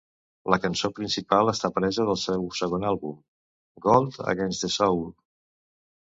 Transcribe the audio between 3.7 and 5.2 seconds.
"Gold Against the Soul".